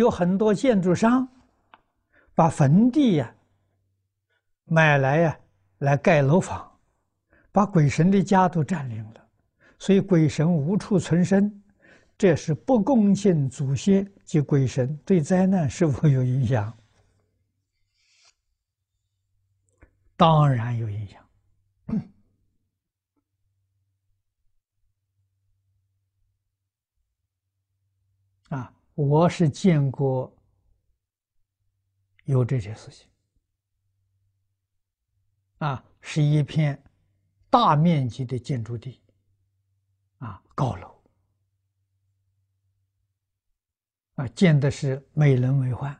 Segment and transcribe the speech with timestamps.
[0.00, 1.28] 有很多建筑商
[2.34, 3.34] 把坟地呀
[4.64, 5.38] 买来呀，
[5.78, 6.78] 来盖楼房，
[7.52, 9.28] 把鬼神的家都占领了，
[9.78, 11.62] 所以鬼神无处存身，
[12.16, 16.74] 这是不恭敬祖先及鬼神，对灾难是否有影响？
[20.16, 21.20] 当然有影响。
[28.48, 30.30] 啊，我是见过
[32.24, 33.08] 有这些事情。
[35.56, 36.82] 啊，是一片
[37.48, 39.00] 大面积的建筑地，
[40.18, 41.02] 啊，高楼，
[44.16, 45.96] 啊，建的是美轮美奂，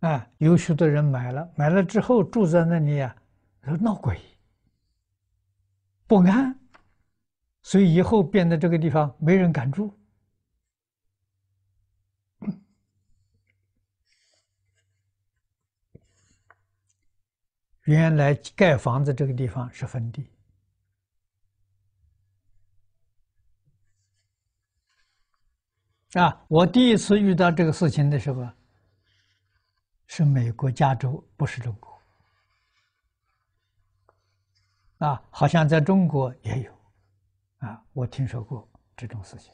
[0.00, 3.16] 啊，有许多人买了，买了之后住在那里啊，
[3.64, 4.20] 说闹鬼，
[6.06, 6.54] 不安。
[7.62, 9.94] 所以以后变得这个地方没人敢住。
[17.96, 20.30] 原来盖房子这个地方是坟地。
[26.12, 28.48] 啊，我第一次遇到这个事情的时候，
[30.06, 32.00] 是美国加州，不是中国。
[34.98, 36.72] 啊，好像在中国也有。
[37.58, 39.52] 啊，我听说过这种事情，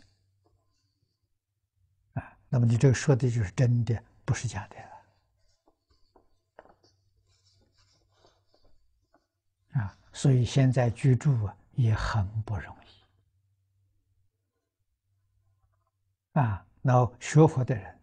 [2.12, 4.76] 啊，那么你这个说的就是真的，不是假的，
[9.78, 12.76] 啊，所以现在居住啊也很不容
[16.34, 18.00] 易，啊，那学佛的人，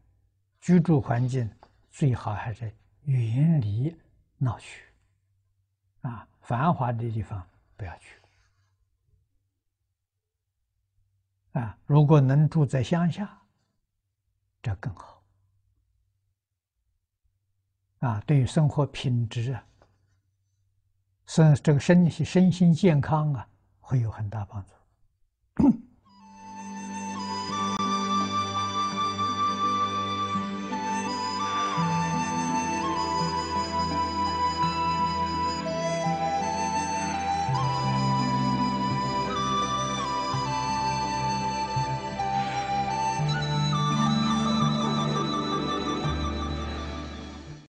[0.61, 1.49] 居住环境
[1.91, 2.71] 最好还是
[3.05, 3.95] 远离
[4.37, 4.85] 闹区，
[6.01, 8.19] 啊，繁华的地方不要去。
[11.53, 13.41] 啊，如果能住在乡下，
[14.61, 15.23] 这更好。
[17.99, 19.63] 啊，对于生活品质啊，
[21.25, 23.47] 身这个身体身心健康啊，
[23.79, 24.73] 会有很大帮助。